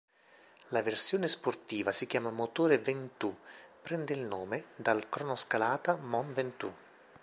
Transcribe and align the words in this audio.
La 0.69 0.81
versione 0.81 1.27
"sportiva" 1.27 1.91
si 1.91 2.07
chiama 2.07 2.31
motore 2.31 2.79
Ventoux, 2.79 3.35
prende 3.83 4.13
il 4.13 4.21
nome 4.21 4.69
dal 4.75 5.07
cronoscalata 5.07 5.95
Mont 5.95 6.33
Ventoux. 6.33 6.73